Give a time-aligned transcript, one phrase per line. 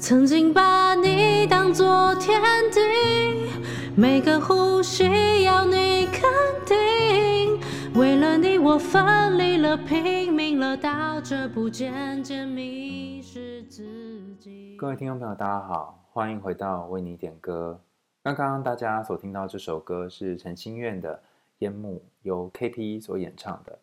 [0.00, 3.50] 曾经把你当作天地，
[3.96, 6.22] 每个呼吸要你肯
[6.64, 7.58] 定。
[8.00, 14.76] 为了你，我分离了，拼命了，到这步渐渐迷失自己。
[14.78, 17.80] 各位听众朋友，大家好，欢迎回到为你点歌。
[18.22, 21.16] 刚刚大家所听到这首歌是陈星愿的
[21.58, 23.76] 《烟幕》，由 KP 所演唱的。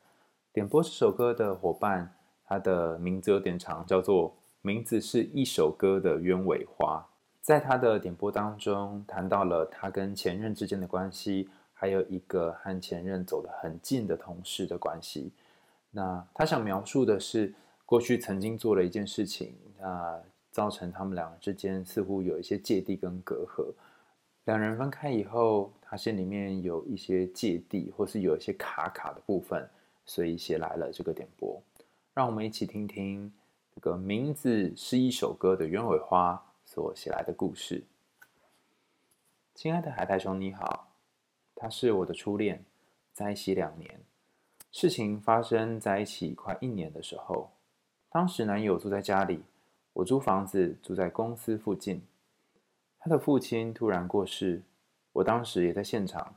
[0.53, 2.15] 点播这首歌的伙伴，
[2.47, 4.33] 他的名字有点长，叫做。
[4.65, 7.05] 名字是一首歌的鸢尾花，
[7.39, 15.31] 在他的点播当中谈到了他跟前任之间的关系，还有一个和前任走得很近的同事的关系。
[15.91, 17.53] 那他想描述的是
[17.85, 23.71] 过去曾经做了一件事情，那造成他们两个之间似乎有一些芥蒂跟隔阂。
[24.45, 29.69] 两人分开以后，他心里面有一些芥蒂，或是有一些卡卡的部分，
[30.07, 31.61] 所以写来了这个点播。
[32.15, 33.31] 让我们一起听听。
[33.75, 37.83] 这个名字是一首歌的鸢尾花所写来的故事。
[39.53, 40.87] 亲爱的海苔熊，你好，
[41.53, 42.63] 他是我的初恋，
[43.11, 43.99] 在一起两年。
[44.71, 47.51] 事情发生在一起快一年的时候，
[48.09, 49.43] 当时男友住在家里，
[49.91, 52.01] 我租房子住在公司附近。
[52.97, 54.63] 他的父亲突然过世，
[55.11, 56.35] 我当时也在现场。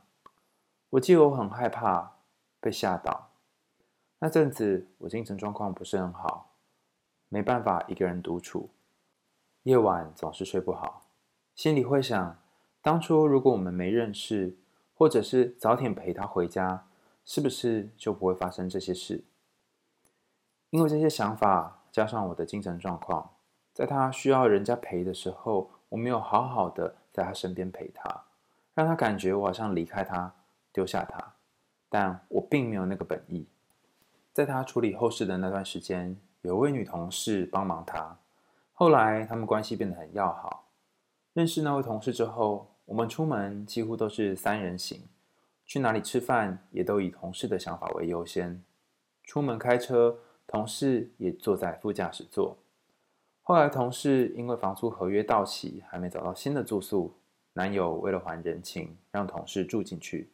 [0.89, 2.17] 我记得我很害怕，
[2.59, 3.31] 被吓到。
[4.19, 6.48] 那阵子我精神状况不是很好。
[7.29, 8.71] 没办法一个人独处，
[9.63, 11.03] 夜晚总是睡不好，
[11.53, 12.41] 心里会想：
[12.81, 14.57] 当初如果我们没认识，
[14.95, 16.87] 或者是早点陪他回家，
[17.23, 19.23] 是不是就不会发生这些事？
[20.71, 23.35] 因为这些想法加上我的精神状况，
[23.73, 28.23] 在他需要人家陪的时候，我没有好好的在他身边陪他，
[28.73, 30.33] 让他感觉我好像离开他，
[30.73, 31.35] 丢下他，
[31.89, 33.45] 但我并没有那个本意。
[34.33, 36.19] 在他处理后事的那段时间。
[36.41, 38.17] 有位女同事帮忙他，
[38.73, 40.69] 后来他们关系变得很要好。
[41.33, 45.03] 认识那位同事之后，我们出门几乎都是三人行，
[45.65, 48.63] 去哪里吃饭也都以同事的想法为优先。
[49.23, 52.57] 出门开车，同事也坐在副驾驶座。
[53.43, 57.13] 后来同事因为房租合约到期，还没找到新的住宿，
[57.53, 60.31] 男友为了还人情，让同事住进去。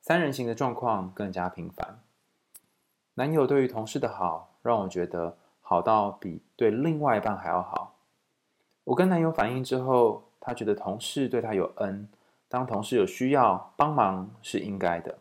[0.00, 2.00] 三人行的状况更加频繁。
[3.14, 5.36] 男友对于同事的好，让我觉得
[5.68, 7.94] 好到比对另外一半还要好。
[8.84, 12.08] 我跟男友反映之后，他觉得同事对他有恩，
[12.48, 15.18] 当同事有需要帮忙是应该的。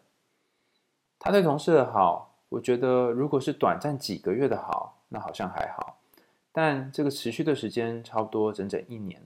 [1.19, 5.97] 他对同事的好，我觉得如果是短暂几个月的好，那好像还好。
[6.53, 9.21] 但这个持续的时间差不多整整一年，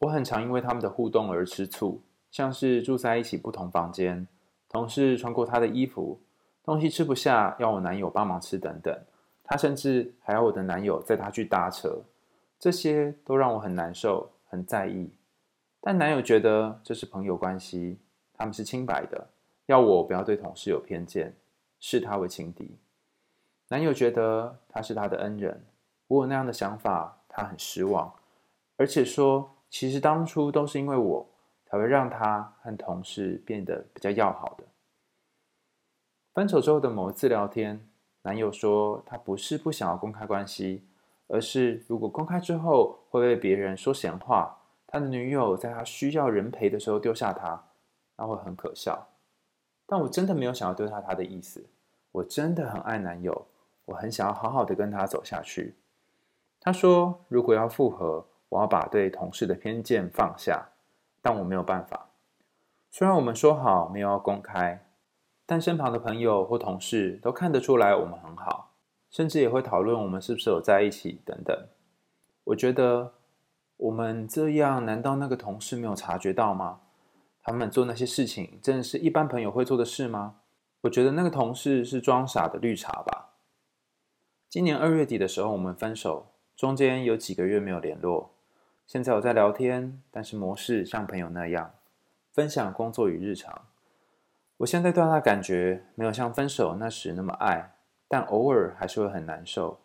[0.00, 4.28] 我很常因为他们的互动而吃醋，像是住在一起不同房间，
[4.68, 6.20] 同事穿过他的衣服。
[6.62, 8.94] 东西吃不下，要我男友帮忙吃等等，
[9.50, 12.04] 他甚至还要我的男友载他去搭车，
[12.56, 15.10] 这些都让我很难受，很在意。
[15.80, 17.98] 但男友觉得这是朋友关系，
[18.34, 19.26] 他们是清白的，
[19.66, 21.34] 要我不要对同事有偏见，
[21.80, 22.78] 视他为情敌。
[23.70, 25.66] 男友觉得他是他的恩人，
[26.06, 28.14] 我有那样的想法，他很失望，
[28.76, 31.28] 而且说其实当初都是因为我
[31.66, 34.64] 才会让他和同事变得比较要好的。
[36.32, 37.89] 分手之后的某一次聊天，
[38.22, 40.84] 男友说他不是不想要公开关系，
[41.28, 47.64] 而是如果公开之后会被别人说闲话，他的女友在他需要人陪的时候丢下他，
[48.16, 49.08] 那会很可笑。
[49.86, 51.64] 但我真的没有想要丢下他的意思，
[52.12, 53.46] 我真的很爱男友，
[53.86, 55.76] 我很想要好好的跟他走下去。
[56.60, 60.68] 他说如果要复合，我要把对同事的偏见放下，
[61.22, 62.08] 但我没有办法。
[62.90, 64.84] 虽然我们说好没有要公开。
[65.50, 68.70] 但身旁的朋友或同事都看得出来我们很好，
[69.10, 71.66] 甚至也会讨论我们是不是有在一起等等。
[72.44, 73.14] 我觉得
[73.76, 76.82] 我们这样，难道那个同事没有察觉到吗？
[77.42, 80.36] 他们做那些事情，真的是一般朋友会做的事吗？
[80.82, 83.30] 我觉得那个同事是装傻的绿茶吧。
[84.48, 88.30] 今年二月底的时候，我们分手，中间有几个月没有联络。
[88.86, 91.72] 现在我在聊天，但是模式像朋友那样，
[92.30, 93.62] 分享工作与日常。
[94.60, 97.76] 我现在对他的感觉没有像分手那时那么爱，
[98.06, 99.80] 但偶尔还是会很难受，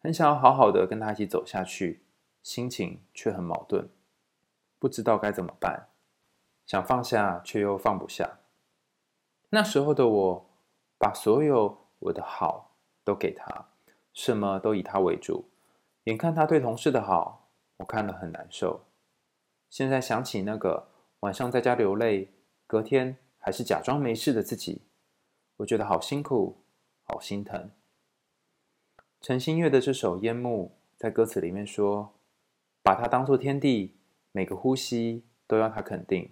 [0.00, 2.04] 很想要好好的跟他一起走下去，
[2.40, 3.88] 心情却很矛盾，
[4.78, 5.88] 不知道该怎么办，
[6.64, 8.38] 想放下却又放不下。
[9.50, 10.46] 那时候的我，
[10.96, 13.66] 把所有我的好都给他，
[14.12, 15.50] 什么都以他为主，
[16.04, 18.84] 眼看他对同事的好，我看了很难受。
[19.68, 20.86] 现在想起那个
[21.20, 22.32] 晚上在家流泪，
[22.68, 23.16] 隔天。
[23.44, 24.80] 还是假装没事的自己，
[25.58, 26.56] 我觉得好辛苦，
[27.02, 27.70] 好心疼。
[29.20, 32.14] 陈星月的这首《烟幕》在歌词里面说
[32.82, 33.96] ：“把他当作天地，
[34.32, 36.30] 每个呼吸都要他肯定，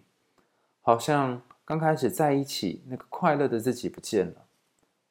[0.81, 4.47] 好像刚开始在一起那个快乐的自己不见了。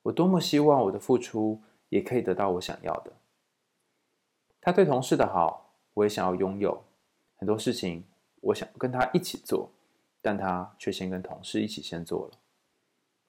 [0.02, 3.14] 我多么希望我的付出也可以得到我想要的。
[4.60, 6.84] 他对同事的好，我也想要拥有。
[7.36, 8.04] 很多事情
[8.40, 9.70] 我想跟他一起做，
[10.22, 12.38] 但他却先跟同事一起先做了。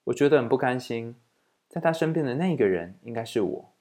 [0.05, 1.15] 我觉得很不甘心，
[1.67, 3.73] 在他身边的那个人应该是我。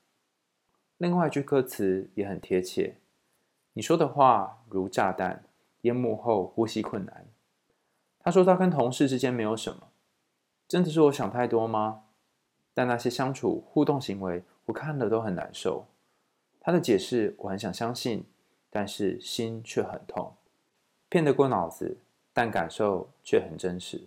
[0.99, 2.97] 另外一句歌词也很贴切
[3.75, 5.45] ：“你说的话如炸弹，
[5.83, 7.27] 淹没后呼吸困难。”
[8.21, 9.89] 他说他跟同事之间没有什么，
[10.69, 12.05] 真的是我想太多吗？
[12.73, 15.87] 但那些相处互动行为，我看了都很难受。
[16.61, 18.25] 他的解释我很想相信，
[18.71, 20.37] 但是心却很痛，
[21.09, 21.99] 骗得过脑子，
[22.33, 24.03] 但感受却很真实。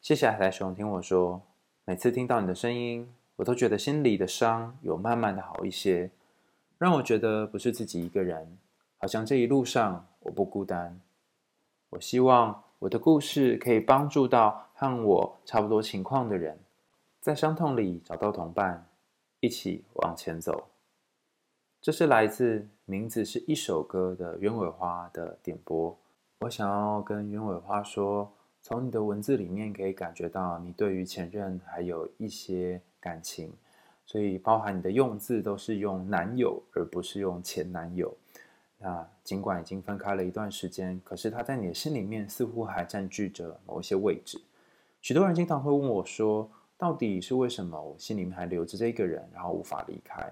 [0.00, 1.42] 谢谢海苔熊听我说，
[1.84, 6.10] 每次听到你的声音，我都觉得心里的伤有慢慢的好一些，
[6.78, 8.56] 让我觉得不是自己一个人，
[8.98, 11.00] 好像这一路上我不孤单。
[11.90, 16.58] 我希望我的故事可以帮助到和我差不多情况的人，
[17.20, 18.86] 在伤痛里找到同伴，
[19.40, 20.68] 一起往前走。
[21.80, 25.96] 这是来自名字是一首歌的鸢尾花的点播。
[26.40, 28.30] 我想要跟鸢尾花说，
[28.60, 33.50] 从你的文字里面可以感觉到你对于前任还有一些感情，
[34.04, 38.14] 所以包含你的用字都是用男友而不是用前男友。
[38.78, 44.38] 那尽管已经分开了一段时间，可是他在你的心里面似乎还占据着某一些位置。
[45.00, 50.30] 许多人经常会问我说，到底是为什么我心里面还留着这个人，然后无法离开？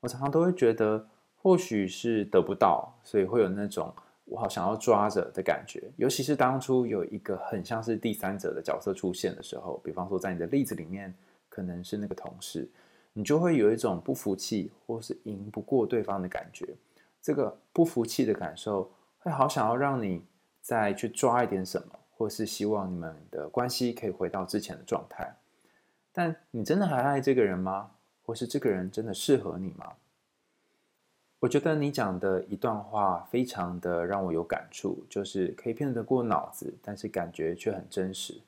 [0.00, 1.06] 我常常都会觉得，
[1.42, 3.92] 或许是得不到，所以会有那种
[4.24, 5.90] 我好想要抓着的感觉。
[5.96, 11.14] 尤其是当初有一个很像是第三者的角色出现的时候，比方说在你的例子里面，
[11.48, 12.68] 可能是那个同事，
[13.12, 16.74] 你就会有一种不服气或是赢不过对方的感觉。
[17.20, 20.24] 这个不服气的感受，会好想要让你
[20.60, 25.34] 再去抓一点什么，或是希望你们的关系可以回到之前的状态。
[26.12, 27.90] 但你真的还爱这个人吗？
[28.26, 29.92] 或是这个人真的适合你吗？
[31.44, 38.40] 我觉得你讲的一段话非常的让我有感触，就是可以骗得过脑子，但是感觉却很真实。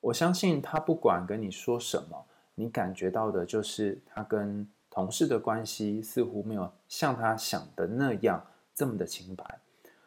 [0.00, 8.44] 我相信他不管跟你说什么，你感觉到的就是他跟同事的关系似乎没有像他想的那样
[8.74, 9.58] 这么的清白，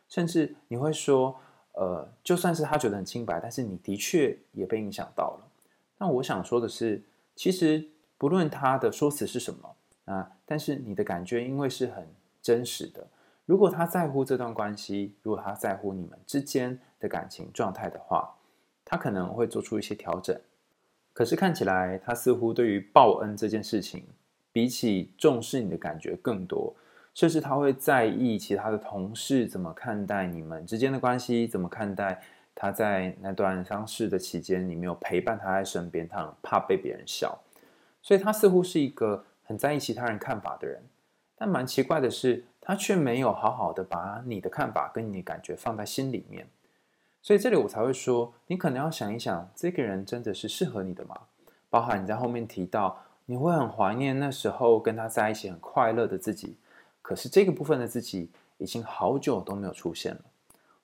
[0.07, 1.35] 甚至你会说，
[1.71, 5.47] 呃，就算是他觉得很清白，但是你的确也被影响到了。
[5.97, 7.01] 那我想说的是，
[7.35, 7.89] 其实。
[8.19, 12.05] 不论他的说辞是什么啊，但是你的感觉因为是很
[12.49, 13.05] 真实的。
[13.45, 18.35] 如果他在乎这段关系，如果他在乎你们之间的感情状态的话，
[18.83, 20.35] 他可能会做出一些调整。
[21.13, 24.03] 可是看起来他似乎对于报恩这件事情，
[24.51, 26.75] 比起重视你的感觉更多，
[27.13, 32.19] 甚至他会在意其他的同事怎么看待你们之间的关系，怎么看待
[32.55, 37.37] 他在那段丧事的期间，你没有陪伴他在身边，他很怕被别人笑。
[38.01, 40.81] 所以他似乎是一个很在意其他人看法的人，
[41.39, 46.45] 但蛮奇怪的是，他却没有好好的把你的看法跟你的感觉放在心里面。
[47.21, 51.15] 所以这里我才会说，你可能要想一想，这个人真的是适合你的吗？
[51.69, 56.57] 包含你在后面提到，你会很怀念那时候跟他在一起很快乐的自己，
[57.01, 60.21] 可是这个部分的自己已经好久都没有出现了。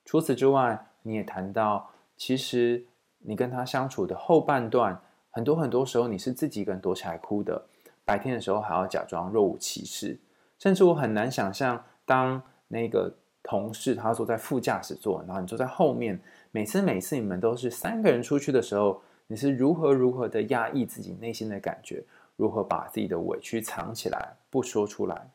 [0.06, 2.86] 除此之外，你也谈到，其实
[3.18, 4.98] 你跟他相处的后半段。
[5.30, 7.62] 很多很多时候，你是自己一个人躲起来哭的。
[8.06, 10.18] 白天的时候还要假装若无其事，
[10.58, 16.20] 甚至我很难想象，当那个同事他坐在副驾驶座，然后你坐在后面，
[16.50, 22.02] 每次每次你们都是三个人出去的时候，你是如何如何的压抑自己内心的感觉，
[22.36, 25.30] 如何把自己的委屈藏起来不说出来。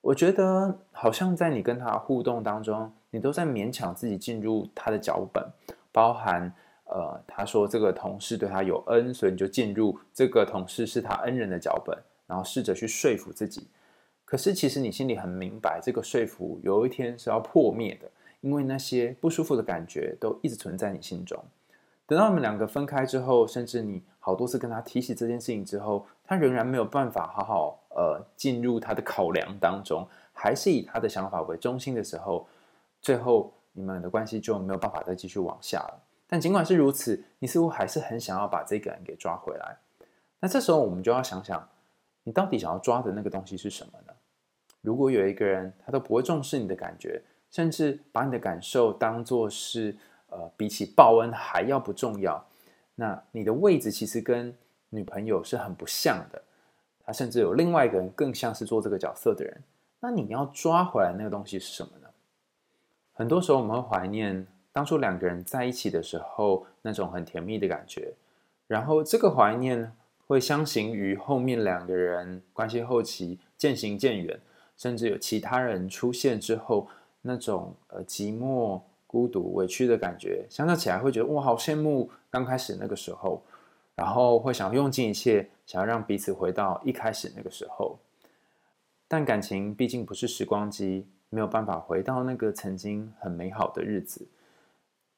[0.00, 5.44] 我觉得好像在你跟他互动当中，你都在勉强自己进入他的脚本，
[5.92, 6.52] 包含。
[6.86, 13.66] 呃，他说这个同事对他有恩，所以你就进入这个同事是他恩人的脚本，然后试着去说服自己。
[14.24, 21.42] 可是其实你心里很明白，这个说服有一天是要破灭的，因为那些不舒服的感觉都一直存在你心中。
[22.06, 32.46] 等到你们两个分开之后，甚至你好多次跟他提起这件事情之后，他仍然没有办法好好呃进入他的考量当中，还是以他的想法为中心的时候，
[33.00, 36.02] 最后你们的关系就没有办法再继续往下了。
[36.26, 39.78] 但尽管是如此，你似乎还是很想要把这个人给抓回来。
[40.40, 41.66] 那这时候我们就要想想，
[42.24, 44.12] 你到底想要抓的那个东西是什么呢？
[44.80, 49.96] 如果有一个人他都不会重视你的感觉，甚至把你的感受当作是
[50.28, 52.44] 呃比起报恩还要不重要，
[52.94, 54.54] 那你的位置其实跟
[54.90, 56.42] 女朋友是很不像的。
[57.06, 59.62] 他甚至有另外一个人更像是做这个角色的人。
[60.00, 62.08] 那你要抓回来那个东西是什么呢？
[63.12, 68.12] 很多时候我们会怀念当初两个人在一起的时候那种很甜蜜的感觉，
[68.66, 69.92] 然后这个怀念
[70.26, 74.40] 会相形于后面两个人关系后期渐行渐远，
[74.76, 76.88] 甚至有其他人出现之后
[77.22, 83.42] 那种呃寂寞、孤独、委屈的感觉，相较起来会觉得哇，好羡慕刚开始那个时候，
[83.94, 87.98] 然后会想用尽一切想要让彼此回到一开始那个时候，
[89.08, 91.06] 但感情毕竟不是时光机。
[91.30, 94.24] 没有办法回到那个曾经很美好的日子。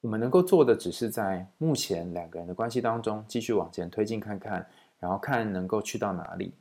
[0.01, 4.67] 我们能够做的，只是在目前两个人的关系当中继续往前推进看看，
[4.99, 6.53] 然后看能够去到哪里。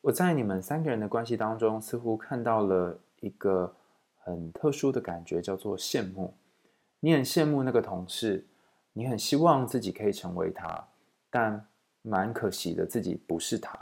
[0.00, 3.74] 我在你们三个人的关系当中，似乎看到了一个
[4.18, 6.34] 很特殊的感觉，叫做羡慕。
[7.00, 8.46] 你很羡慕那个同事，
[8.92, 10.88] 你很希望自己可以成为他，
[11.30, 11.66] 但
[12.02, 13.76] 蛮可惜的，自己不是他。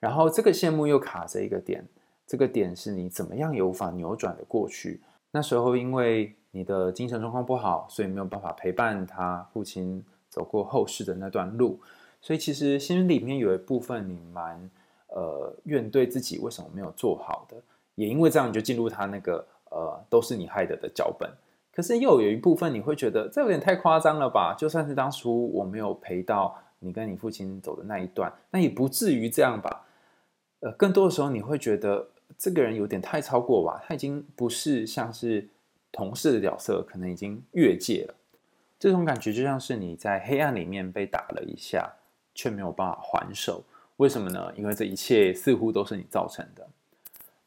[0.00, 1.86] 然后这个羡慕又卡着一个点。
[2.26, 5.02] 这个点是你怎么样也无法扭转的过去。
[5.30, 11.80] 那时候因为你的精神状况不好，所以没有办法陪伴他父亲走过后世的那段路。
[12.20, 14.70] 所以其实心里面有一部分你蛮
[15.08, 17.56] 呃怨对自己为什么没有做好的，
[17.94, 21.30] 也因为这样你就进入他那个呃都是你害的的脚本。
[21.72, 24.54] 可是又有一部分你会觉得这有点太夸张了吧？
[24.58, 29.86] 就算是当初我没有陪到你跟你父亲走的那一段，那也不至于这样吧？
[30.60, 32.08] 呃，更多的时候你会觉得。
[32.36, 35.48] 这个人有点太超过吧，他已经不是像是
[35.90, 38.14] 同事的角色，可能已经越界了。
[38.78, 41.90] 这种感觉就像是你在黑暗里面被打了一下，
[42.38, 43.64] 却没有办法还手。
[43.96, 44.52] 为什么呢？
[44.54, 46.64] 因为这一切似乎都是你造成的。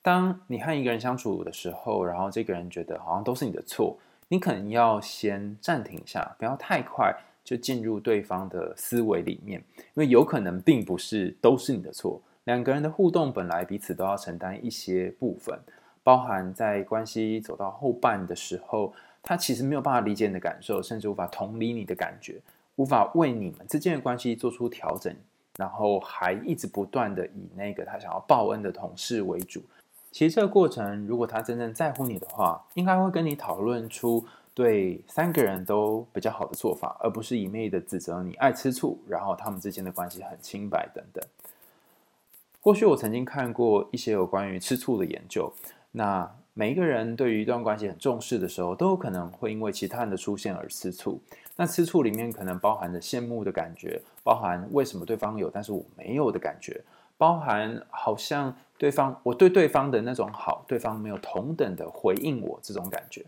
[0.01, 12.21] 当你和一个人相处的时候，然后这个人觉得好像都是你的错，你可能要先暂停一下，不要太快就进入对方的思维里面，因为有可能并不是都是你的错。
[12.43, 15.57] 两个人的互动本来彼此都要承担一些部分，
[16.03, 18.93] 包含在关系走到后半的时候，
[19.23, 22.41] 他其实没有办法理解你的感受，甚至无法同理你的感觉，
[22.81, 25.15] 无法为你们之间的关系做出调整，
[25.55, 29.61] 然后还一直不断的以那个他想要报恩的同事为主。
[30.11, 41.23] 其实这个过程，如果他真正在乎你的话，应该会跟你讨论出对三个人都比较好的做法，而不是一昧的指责你爱吃醋，然后他们之间的关系很清白等等。
[42.61, 45.53] 或许我曾经看过一些有关于吃醋的研究。
[45.91, 51.21] 那每一个人对于一段关系很重视的时候，都有可能会因为其他人的出现而吃醋。
[51.61, 56.81] 那吃醋里面可能包含着羡慕的感觉，包含为什么对方有但是我没有的感觉，
[57.19, 63.23] 包含好像对方我对对方的那种好，对方没有同等的回应我这种感觉。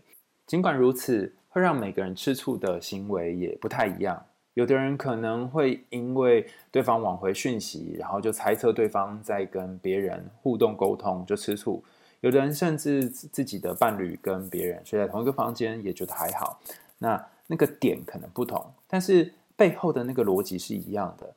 [0.48, 4.20] 尽管如此，会让每个人吃醋的行为也不太一样。
[4.54, 11.84] 有的人可能会因为对方挽回讯息，然后就猜测对方在跟别人互动沟通，就吃醋。
[12.20, 16.58] 有的人甚至自己的伴侣跟别人睡在同一个房间，也觉得还好。
[16.98, 21.34] 那那个点可能不同，但是背后的那个逻辑是一样的。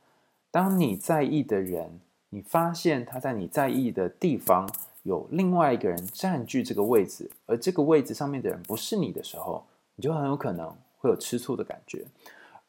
[0.49, 1.99] 当你在意的人，
[2.29, 4.67] 你发现他在你在意的地方
[5.03, 12.05] 有另外一个人占据这个位置，而这个位置上面的人不是你的时候，你就很有可能会有吃醋的感觉。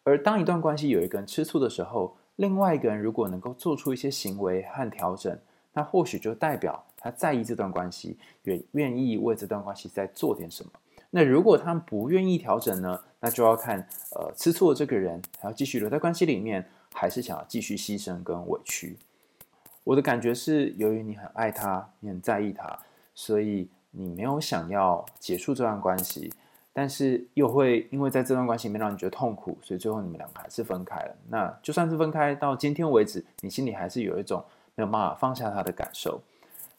[0.02, 5.38] 而当一段关系有一个人吃醋的时候，另外一个人如果能够做出一些行为和调整，
[5.72, 10.70] 那或许就代表他在意这段关系，也愿意为这段关系再做点什么。
[11.10, 13.00] 那如果他不愿意调整呢？
[13.20, 18.96] 那就要看，呃，吃醋的这个人还要继续留在关系里面，还是想要继续牺牲跟委屈。
[19.84, 22.78] 我的感觉是，由于你很爱他，你很在意他，
[23.14, 26.32] 所以你没有想要结束这段关系。
[26.70, 31.16] 但是又会因为在这段关系里面让你觉得痛苦，所以最后你们两个还是分开了。
[31.28, 34.44] 那就算是分开到今天为止，你心里还是有一种
[34.76, 36.22] 没有办法放下他的感受。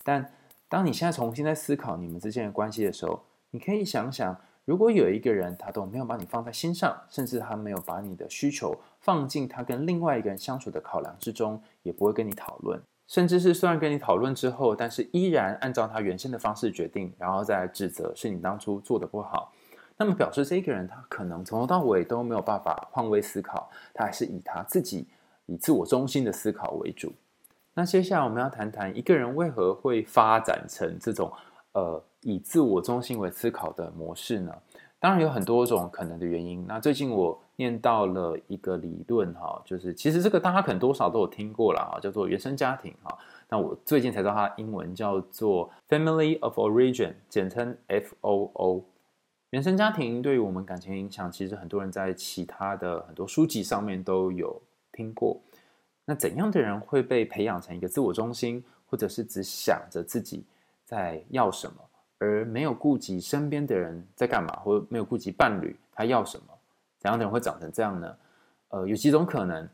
[0.02, 0.32] 但
[0.70, 19.52] 当你现在重新在思考你们之间的关系的时候，你可以想想，如果有一个人他都没有把你放在心上，甚至他没有把你的需求放进他跟另外一个人相处的考量之中，也不会跟你讨论，甚至是虽然跟你讨论之后，但是依然按照他原先的方式决定，然后再来指责是你当初做的不好。
[19.98, 25.08] 那么表示这个人他可能从头到尾都没有办法换位思考，他还是以他自己
[25.48, 27.12] 以自我中心的思考为主。
[27.74, 31.34] 那接下来我们要谈谈一个人为何会发展成这种
[31.72, 34.54] 呃以自我中心为思考的模式呢？
[35.00, 36.66] 当然有很多种可能的原因。
[36.68, 43.18] 那最近我念到了一个理论哈，就是其实这个大家可能多少都有听过了啊，叫做原生家庭哈。
[43.48, 48.84] 那我最近才知道它的英文叫做 Family of Origin，简称 FOO。
[49.52, 54.62] 原生家庭对于我们感情影响，其实很多人在其他的很多书籍上面都有
[54.92, 55.40] 听过。
[56.06, 60.44] 那怎样的人会被培养成一个自我中心，或者是只想着自己
[60.84, 61.76] 在要什么，
[62.20, 66.46] 而没有顾及身边的人在干嘛，或者没有顾及伴侣他要什么，
[67.00, 68.16] 怎样的人会长成这样呢？
[68.70, 69.68] 呃，有几种可能，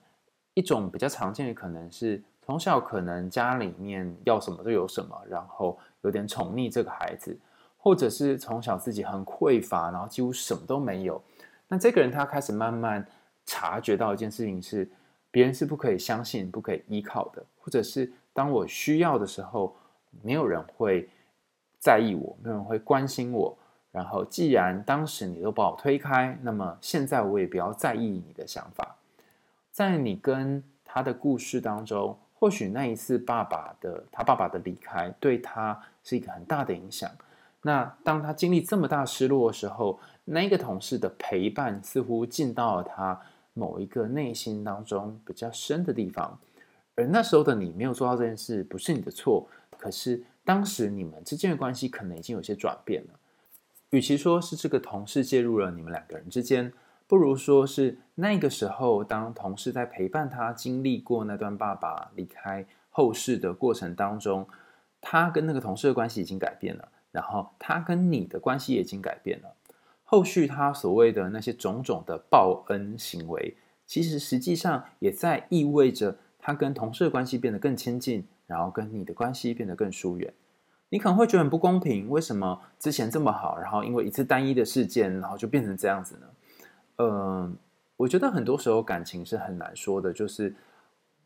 [0.54, 7.38] 一种比较常见的可能是从小可能家里面要什么都有什么，然后有点宠溺这个孩子，
[7.78, 11.22] 或者是从小自己很匮乏，然后几乎什么都没有。
[11.68, 13.06] 那这个人他开始慢慢
[13.46, 14.88] 察觉到一件事情是，
[15.32, 19.76] 别人是不可以相信、不可以依靠的，或者是当我需要的时候，
[20.22, 21.10] 没有人会
[21.86, 23.56] 在意我，没有人会关心我。
[23.92, 28.96] 然后，既然当时你都把我推开，那么现在我也不要在意你的想法。
[29.72, 37.08] 在你跟他的故事当中，或许那一次爸爸的他爸爸的离开对他是一个很大的影响。
[37.62, 43.22] 那当他经历这么大失落的时候，那个同事的陪伴似乎进到了他
[43.54, 46.40] 某一个内心当中比较深的地方。
[46.96, 49.48] 而那时候的你没有做到这件事，不是你的错。
[49.78, 53.20] 可是当时你们之间的关系可能已经有些转变了。
[53.90, 56.72] 与其说是这个同事介入了你们两个人之间，
[57.08, 64.48] 不如说是那个时候，当同事在陪伴他经历过那段爸爸离开后事的过程当中，
[65.02, 69.54] 他跟那个同事的关系已经改变了，然后他跟你的关系也已经改变了。
[70.04, 73.56] 后续他所谓的那些种种的报恩行为，
[73.88, 80.34] 其实实际上也在意味着他跟同事的关系变得更亲近，然后跟你的关系变得更疏远。
[80.90, 86.28] 你可能会觉得很不公平，为什么之前这么好，然后因为一次单一的事件，然后就变成这样子呢？
[86.98, 87.58] 嗯、
[87.98, 90.56] 我觉得很多时候感情是很难说的，就是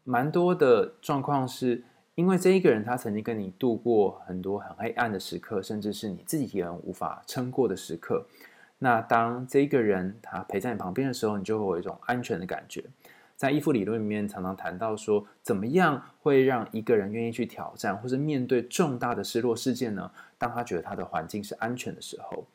[0.04, 1.84] 蛮多的状况是
[2.16, 8.26] 因为这一个人他曾经跟你度过很多很黑暗的时刻，甚至是你自己也无法撑过的时刻。
[8.80, 12.84] 那当这一个人他陪在你旁边的时候，你就会有一种安全的感觉。
[13.40, 20.12] 在依附理论里面，常常谈到说，怎么样会让一个人愿意去挑战，或是面对重大的失落事件呢？
[20.38, 22.46] 当他觉得他的环境是安全的时候，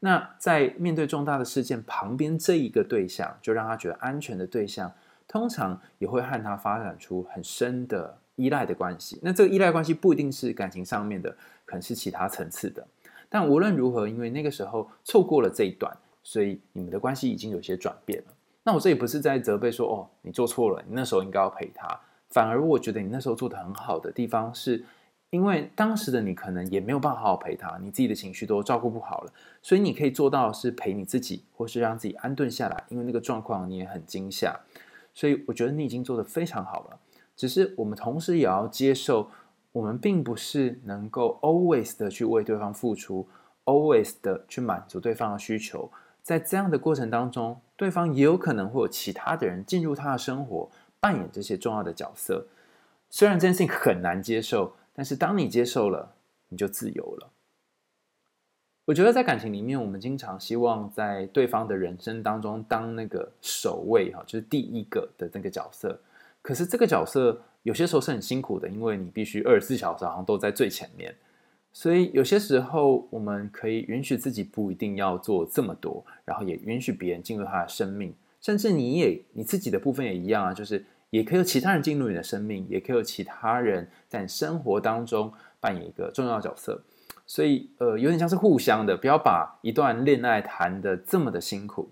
[0.00, 4.92] 那在面对重大的事件旁边这一个对象，就让他觉得安全的对象，
[5.26, 9.18] 通常也会和他发展出很深的依赖的关系。
[9.22, 12.86] 那这个依赖关系不一定是感情上面的，可能是其他层次的。
[13.30, 18.33] 但无论如何，因为那个时候错过了这一段，所以你们的关系已经有些转变了。
[18.64, 22.00] 那我这里不是在责备说，哦，你做错了，你那时候应该要陪他。
[22.30, 24.84] 反而我觉得你那时候做得很好的地方，是
[25.30, 32.84] 因为当时的你可能也没有办法好好陪他，你自己的情绪都照顾不好了，所以你可以做到是陪你自己，或是让自己安顿下来。
[32.88, 34.58] 因为那个状况你也很惊吓，
[35.12, 36.98] 所以我觉得你已经做得非常好了。
[37.36, 39.28] 只是我们同时也要接受。
[39.72, 43.26] 我们并不是能够 always 的去为对方付出
[43.64, 45.90] ，always 的去满足对方的需求。
[46.24, 52.46] 在这样的过程当中，对方也有可能会有其他的人进入他的生活，扮演这些重要的角色。
[53.10, 56.14] 虽然这件事情很难接受，但是当你接受了，
[56.48, 57.30] 你就自由了。
[58.86, 66.00] 我觉得在感情里面，我们经常希望在对方的人生当中当那个首位哈，就是第一个的那个角色。
[66.42, 67.40] 可是这个角色。
[67.64, 71.16] 有些时候是很辛苦的，因为你必须二十四小时好像都在最前面，
[71.74, 86.80] 所以有些时候我们可以允许自己不一定要做这么多，然后也允许别人进入他的生命，甚至你也你自己的部分也一样啊，就是也可以有其他人进入你的生命，也可以有其他人在你生活当中扮演一个重要角色，
[87.26, 91.90] 所以呃有点像是互相的，不要把一段恋爱谈的这么的辛苦。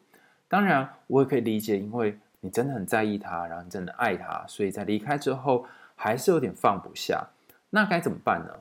[0.48, 2.16] 当然我也可以理解，因为。
[2.44, 5.64] 你真的很在意他，然后你真的爱他，所以在离开之后
[5.94, 7.24] 还是有点放不下。
[7.70, 8.52] 那该怎么办呢？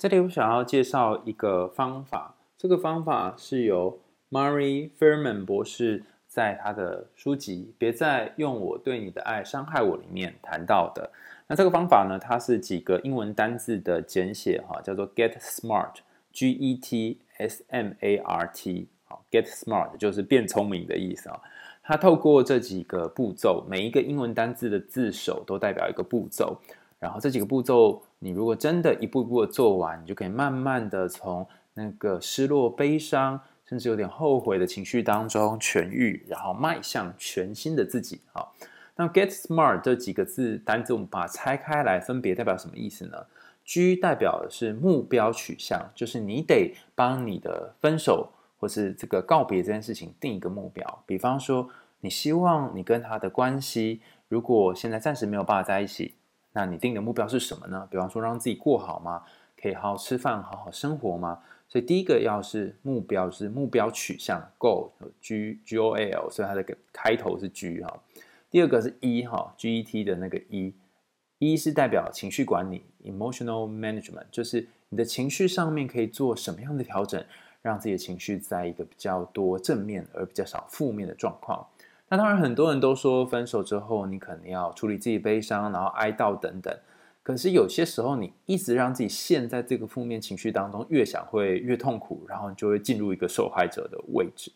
[0.00, 11.10] 这里我想要介绍一个方法，这个方法是由 Murray Firman 博士在他的书籍《别再用我对你的爱伤害我》里面谈到的。
[11.48, 21.38] 那这个方法呢，它是几个英文单字的简写，哈，叫做 Get Smart，G E T S M A R T，好，Get Smart 就是变聪明的意思啊。
[21.82, 26.58] 它透过这几个步骤，每一个英文单字的字首都代表一个步骤，
[27.00, 38.20] 然后这几个步骤，你如果真的一步一步的做完，你就可以慢慢的从那个失落、悲伤，甚至有点后悔的情绪当中痊愈，然后迈向全新的自己。
[38.32, 38.54] 好，
[38.94, 43.26] 那 Get Smart 这几个字单字，我们把它拆开来，分别代表什么意思呢
[43.64, 48.30] ？G 代表的是目标取向，就是你得帮你的分手。
[48.60, 51.66] 或是这个告别这件事情定一个目标，比方说，
[52.00, 56.14] 你希望你跟他的关系，如果现在暂时没有办法在一起，
[56.52, 57.86] 那你定的目标是什么呢？
[57.90, 59.22] 比方说，让自己过好吗？
[59.60, 61.40] 可以好好吃饭，好好生活吗？
[61.68, 68.02] 所以第一个要是目标，是目标取向，goal，G G o l，所以它的开头是 G 哈。
[68.50, 77.24] 第二个是 E 哈，G E T 的那个 E，E 是代表情绪管理，emotional management，就是你的情绪上面可以做什么样的调整，
[77.62, 81.64] 让自己的情绪在一个比较多正面而比较少负面的状况。
[82.12, 86.76] 那当然，很多人都说分手之后，你可能要处理自己悲伤，然后哀悼等等。
[87.22, 94.50] 可是有些时候，你一直让自己陷在这个负面情绪当中，越想会越痛苦，然后你就会进入一个受害者的位置。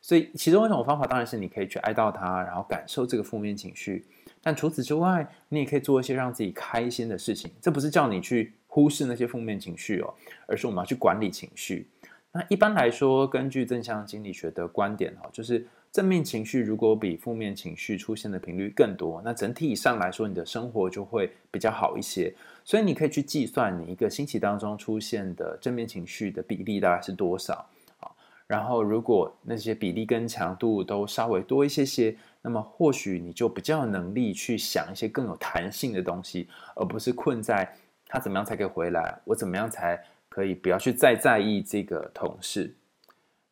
[0.00, 4.06] 所以，其中一种方法当然是你可以去哀悼他，然后感受这个负面情绪。
[4.42, 7.50] 但除此之外，你也可以做一些让自己开心的事情。
[7.60, 10.14] 这不是叫你去忽视那些负面情绪哦，
[10.46, 11.86] 而是我们要去管理情绪。
[12.32, 15.66] 那一般来说，根据正向心理学的观点哦，就是。
[15.94, 22.34] 正面情绪如果比负面情绪出现的频率更多，那整体上来说，你的生活就会比较好一些。
[22.64, 27.64] 所以你可以去计算你一个星期当中出现的正面情绪的比例大概是多少
[28.00, 28.10] 啊？
[28.48, 37.72] 然后如果那些比例跟强度都稍微多一些些，那么或许你就比较有能力去想一些更有弹性的东西，而不是困在
[38.08, 42.74] 他怎么样才可以回来，我怎么样才可以不要去再在意这个同事。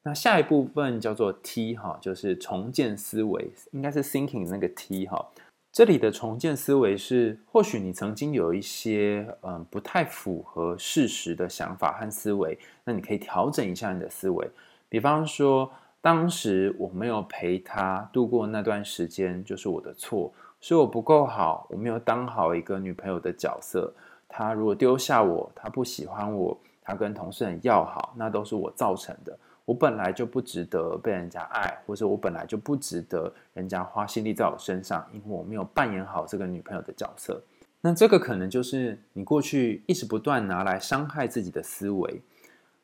[0.04, 5.28] 那下一部分叫做 T 哈，就是重建思维，应该是 thinking 那个 T 哈。
[5.70, 14.50] 这里的重建思维是，或许你曾经有一些嗯不太符合事实的想法和思维，那你可以调整一下你的思维。
[14.88, 23.94] 比方说，当时我没有陪他度过那段时间，就是我的错，是我不够好，我没有当好一个女朋友的角色。
[24.28, 29.38] 他如果丢下我，他不喜欢我，他跟同事很要好，那都是我造成的。
[29.64, 37.42] 我本来就不值得被人家爱，或者我本来就不值得人家花心力在我身上，因为我没有扮演好这个女朋友的角色。
[37.80, 42.22] 那这个可能就是你过去一直不断拿来伤害自己的思维。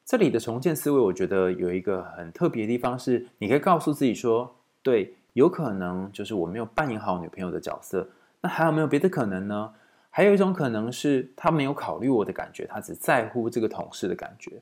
[0.05, 8.09] 这里的重建思维，我觉得有一个很特别的地方是，你可以告诉自己说：对，有可能就是我没有扮演好女朋友的角色。
[8.41, 9.73] 那还有没有别的可能呢？
[10.11, 14.61] 还有一种可能是他没有考虑我的感觉，他只在乎这个同事的感觉。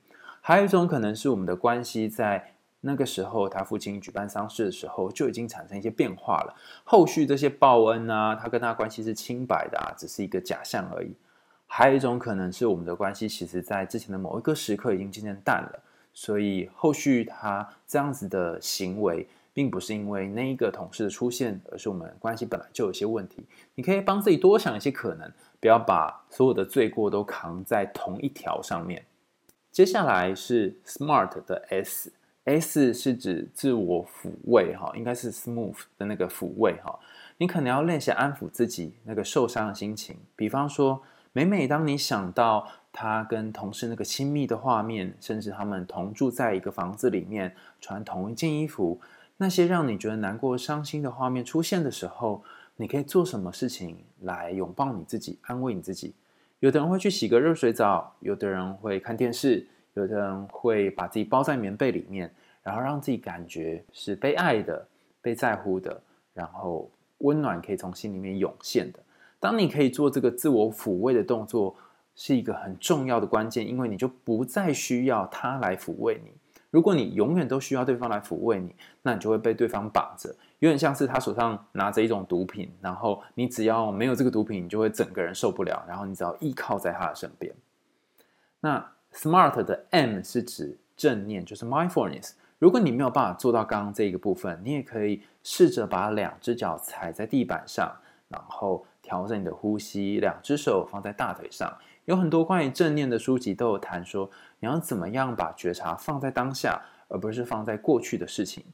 [0.49, 6.55] 还有一种可能是，我们的关系在那个时候，他父亲举办丧事的时候就已经产生一些变化了。
[6.85, 11.13] 后续这些报恩啊，他跟他关系是清白的啊，只是一个假象而已。
[11.67, 15.83] 还有一种可能是，我们的关系其实在之前的某一个时刻已经渐渐淡了，
[16.15, 23.45] 所以后续他这样子的行为，并不是因为那一个同事的出现，而是我们关系本来就有些问题。
[23.75, 25.29] 你可以帮自己多想一些可能，
[25.59, 29.05] 不要把所有的罪过都扛在同一条上面。
[29.77, 36.99] 接下来是 SMART 的 S，S 是指自我抚慰哈，应该是 smooth 的那个抚慰哈。
[37.37, 41.03] 你可能要练习安抚自己那个受伤的心情，比方说，
[41.35, 48.99] 每每当你想到他跟同事那个亲密的画面，甚至他们同住在一个房子里面，穿同一件衣服，
[49.37, 52.43] 那些让你觉得难过、伤心的画面出现的时候，
[52.77, 56.15] 你可以做什么事情来拥抱你自己，安慰你自己？
[56.61, 64.87] 有的人会去洗个热水澡，有的人会看电视，有的人会把自己包在棉被里面，然后让自己感觉是被爱的、
[65.21, 66.01] 被在乎的，
[66.33, 68.99] 然后温暖可以从心里面涌现的。
[69.38, 71.77] 当你可以做这个自我抚慰的动作，
[72.14, 76.31] 是一个很重要的关键，因为你就不再需要他来抚慰你。
[76.71, 87.55] 如果你永远都需要对方来抚慰你，那你就会被对方绑着，有点像是他手上拿着一种毒品，然后你只要没有这个毒品，你就会整个人受不了，然后你只要依靠在他的身边。
[88.61, 92.33] 那 SMART 的 M 是指正念，就是 mindfulness。
[92.59, 97.95] 如果你没有办法做到刚刚这个部分，你也可以试着把两只脚踩在地板上，
[98.29, 101.71] 然后调整你的呼吸，两只手放在大腿上。
[102.07, 108.64] 有很多关于正念的书籍都有谈说，你要怎么样把觉察放在当下，而不是放在过去的事情。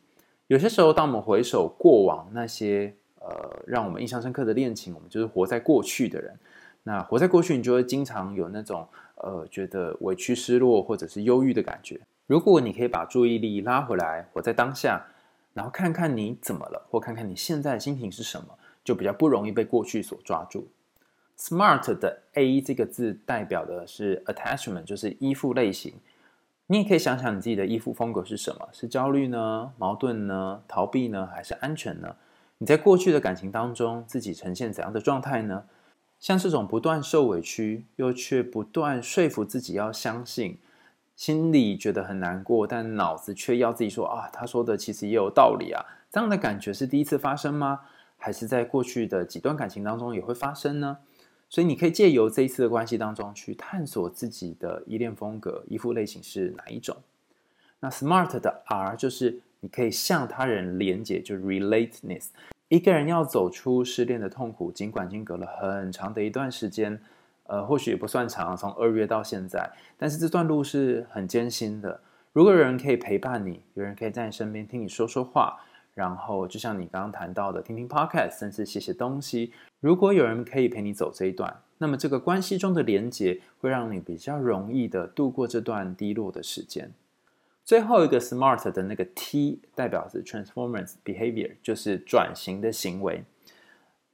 [0.53, 6.39] 有些时候，当我们回首过往那些呃让我们印象深刻的恋情，我们就是活在过去的人。
[6.83, 11.99] 那活在过去，你就会经常有那种呃觉得委屈、失落或者是忧郁的感觉。
[12.27, 15.07] 如果你可以把注意力拉回来，活在当下，
[15.55, 18.49] 然后看看你怎么了，或看看你现在的心情是什么，
[18.85, 20.69] 就比较不容易被过去所抓住。
[21.39, 25.95] Smart 的 A 这个字代表的是 attachment，就是依附类型。
[26.73, 28.67] 你也可以想想你自己的依附风格是什么？
[28.73, 29.71] 是焦虑呢？
[29.77, 30.63] 矛盾呢？
[30.67, 31.29] 逃避呢？
[31.31, 32.17] 还是安全呢？
[32.57, 35.65] 你在过去的感情当中，自己呈现怎样的状态呢？
[36.19, 40.57] 像这种不断受委屈，又却不断说服自己要相信，
[41.15, 45.85] 心里觉得很难过，但脑子却要自己说啊，他说的其实也有道理啊。
[46.11, 47.81] 这样的感觉是第一次发生吗？
[48.17, 50.97] 还是在过去的几段感情当中也会发生呢？
[51.53, 56.97] 所以你可以借由这一次的关系当中去探索自己的依恋风格、依附类型是哪一种。
[57.79, 62.29] 那 SMART 的 R 就是你可以向他人连结，就 Relateness。
[62.69, 66.99] 一个人要走出失恋的痛苦，尽管已经隔了很长的一段时间，
[67.45, 72.01] 呃，或许也不算长，从二月到现在，但是这段路是很艰辛的。
[72.33, 75.61] 如果有人可以陪伴你，有人可以在你身边听你说说话，
[75.95, 79.53] 然后就像你刚刚谈到的，听听 podcast，甚至写写东西。
[79.81, 86.93] 如果有人可以陪你走这一段，那么这个关系中的连结会让你比较容易的度过这段低落的时间。
[87.65, 93.25] 最后一个 SMART 的那个 T 代表是 Transformance Behavior，就是转型的行为。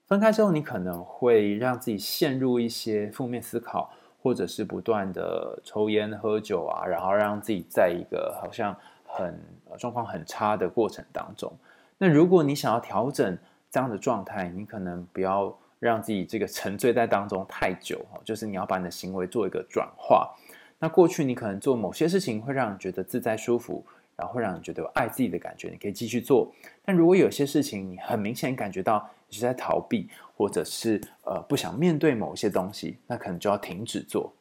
[0.06, 3.92] 分开之后，你可能会让自己陷入一些负面思考。
[4.20, 9.40] 或者是不断的抽烟喝酒啊，然后让自己在一个好像很
[9.78, 11.50] 状况很差的过程当中。
[11.98, 13.36] 那如果你想要调整
[13.70, 20.34] 这样的状态，你可能不要让自己这个沉醉在当中太久哈，就是你要把你的行为做一个转化。
[20.78, 23.84] 那过去你可能做某些事情会让你觉得自在舒服，
[24.16, 26.52] 然后会让你觉得有爱自己的感觉，你可以继续做。
[26.84, 34.32] 但如果有些事情你很明显感觉到你是在逃避，或者是呃不想面对某些东西，那可能就要停止做。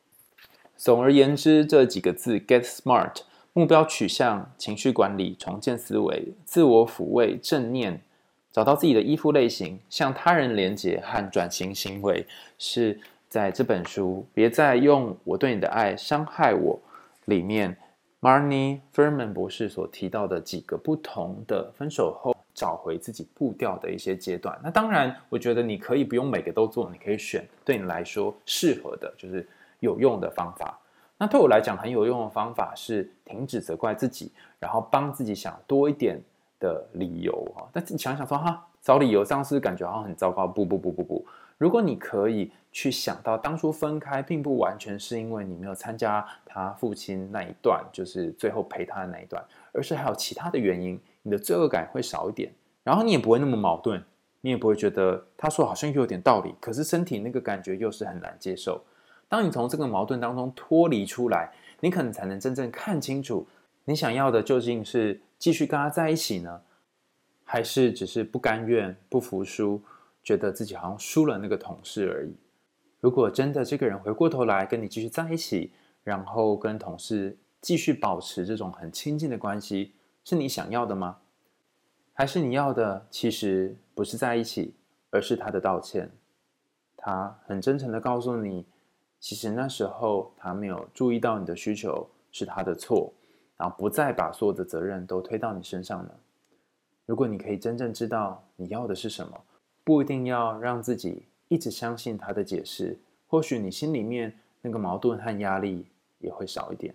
[0.76, 3.22] 总而言之，这几个字：get smart，
[3.58, 8.00] 目标取向、情绪管理、重建思维、自我抚慰、正念，
[8.52, 12.24] 找到自己的依附类型、向他人连结和转型行为，
[12.60, 16.80] 是在这本书《别再用我对你的爱伤害我》
[17.26, 17.76] 里面
[18.22, 22.36] ，Marnie Furman 博士所提到的几个不同的分手后。
[22.54, 24.60] 找回自己步调的一些阶段。
[24.64, 29.48] 那当然，我觉得你可以不用每个都做，你可以选对你来说适合的，就是
[29.80, 30.76] 有用的方法。
[31.18, 36.22] 那对我来讲很有用的方法是停止责怪自己，然后帮自己想多一点
[36.60, 37.66] 的理由啊。
[37.74, 40.46] 但是你想想说哈，找理由这样是是感觉好像很糟糕？
[40.46, 41.26] 不不不不不。
[41.58, 51.00] 如果你可以去想到当初分开并不完全是因为你没有参加他父亲那一段，就是最后陪他的那一段，而是还有其他的原因。
[51.24, 52.54] 你的罪恶感会少一点，
[52.84, 54.02] 然后你也不会那么矛盾，
[54.42, 58.80] 你也不会觉得他说好像又有点道理，可是身体那个感觉又是很难接受。
[59.30, 63.48] 当你从这个矛盾当中脱离出来，你可能才能真正看清楚，
[63.86, 66.62] 你想要的究竟是继续跟他在一起呢，
[67.44, 69.82] 还是只是不甘愿、不服输，
[70.24, 72.36] 觉得自己好像输了那个同事而已。
[73.00, 75.72] 如果真的这个人回过头来跟你继续在一起，
[76.04, 79.94] 然后跟同事继续保持这种很亲近的关系。
[80.24, 81.18] 是你想要的吗？
[82.14, 84.74] 还是你要的其实不是在一起，
[85.12, 86.10] 而是他的道歉？
[86.98, 88.66] 他很真诚的告诉你，
[89.20, 93.12] 其实那时候他没有注意到你的需求是他的错，
[93.58, 96.12] 然后不再把所有的责任都推到你身上呢？
[97.06, 99.42] 如果你可以真正知道你要的是什么，
[99.84, 105.88] 不一定要让自己一直相信他的解释，或许你心里面那个矛盾和压力
[106.20, 106.94] 也会少一点。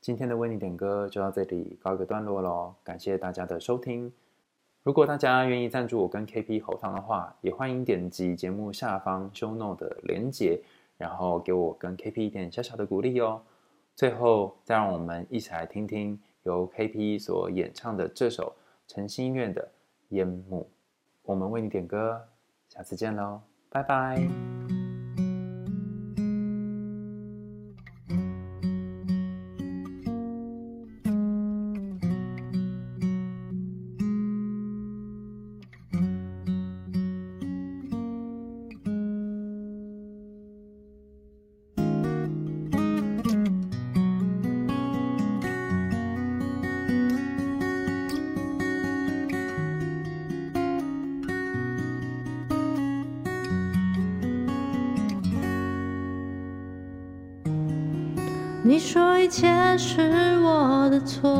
[0.00, 4.12] 今天的为你点歌就到这里告一个段落喽，感谢大家的收听。
[4.84, 10.62] 如果大家愿意赞助我跟 KP 喉糖的话，也欢迎点击节目下方 show note 的连结，
[10.96, 13.42] 然后给我跟 KP 一点小小的鼓励哦。
[13.94, 18.54] 最后，再让我们一起来听听由 KP 所演唱的这首
[18.86, 19.62] 陈心愿的
[20.10, 20.62] 《烟幕》。
[21.22, 22.28] 我们为你点歌，
[22.68, 24.75] 下次见喽，拜拜。
[58.68, 61.32] 你说一切是我的错，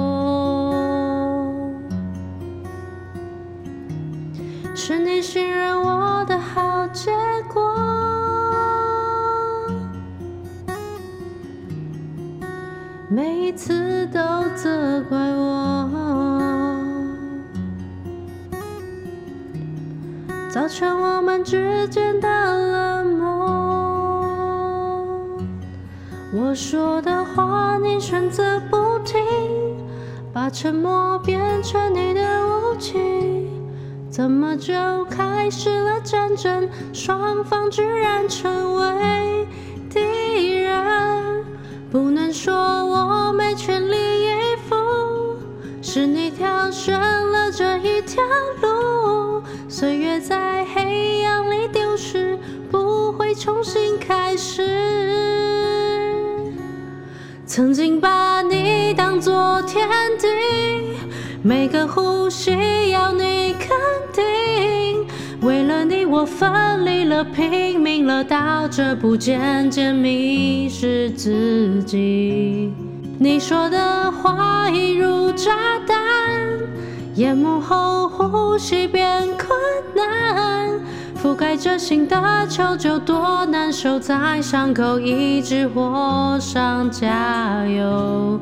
[4.76, 7.10] 是你信任我的好结
[7.52, 7.74] 果，
[13.10, 14.20] 每一次都
[14.54, 15.90] 责怪我，
[20.48, 22.28] 造成我们之间的
[26.48, 29.20] 我说的话你选择不听，
[30.32, 33.00] 把沉默变成你的武器，
[34.08, 34.72] 怎么就
[35.06, 36.68] 开始了战争？
[36.92, 39.48] 双方居然成为
[39.90, 41.44] 敌人，
[41.90, 44.76] 不能说我没全力以赴，
[45.82, 48.22] 是你挑选了这一条
[48.62, 52.38] 路，岁月在黑暗里丢失，
[52.70, 55.15] 不会重新开始。
[57.56, 59.88] 曾经把你当作天
[60.20, 60.28] 地，
[61.42, 63.70] 每个呼吸要你肯
[64.12, 65.06] 定。
[65.40, 72.74] 为了你，我我分离了，拼命了，到这步渐渐迷失自己。
[73.18, 75.96] 你说的话一如炸弹，
[77.14, 79.58] 淹没后呼吸变困
[79.94, 80.78] 难，
[81.26, 88.38] 覆盖着心的求救多难受，在伤口一直火上加油。